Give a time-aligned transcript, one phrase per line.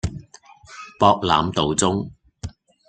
[0.97, 2.11] 博覽道中